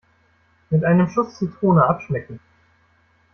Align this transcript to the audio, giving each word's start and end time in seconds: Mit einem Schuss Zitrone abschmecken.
Mit 0.71 0.83
einem 0.83 1.07
Schuss 1.09 1.37
Zitrone 1.37 1.85
abschmecken. 1.85 2.39